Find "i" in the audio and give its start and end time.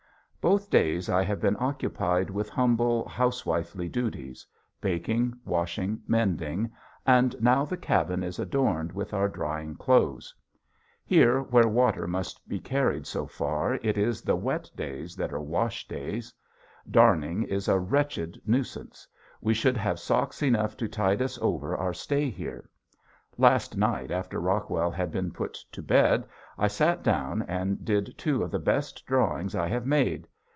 1.07-1.21, 26.57-26.67, 29.55-29.67